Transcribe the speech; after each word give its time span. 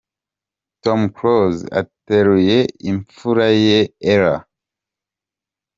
Tom 0.83 1.01
Close 1.17 1.61
ateruye 1.81 2.59
impfura 2.89 3.47
ye 3.65 3.79
Ella. 4.13 4.35